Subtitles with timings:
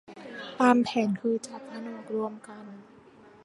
[0.59, 2.65] ตามแผนคือจะผนวกรวมกัน